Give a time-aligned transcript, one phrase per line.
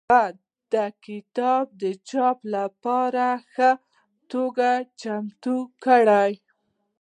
[0.09, 0.21] هغه
[0.73, 3.71] دا کتاب د چاپ لپاره په ښه
[4.31, 4.69] توګه
[5.01, 6.07] چمتو کړ.